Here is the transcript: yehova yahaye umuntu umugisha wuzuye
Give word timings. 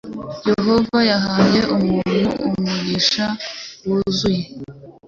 yehova 0.49 0.97
yahaye 1.11 1.59
umuntu 1.75 2.19
umugisha 2.47 3.25
wuzuye 3.87 4.43